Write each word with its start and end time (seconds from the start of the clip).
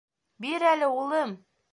—Бир 0.45 0.65
әле, 0.69 0.89
улым. 1.03 1.37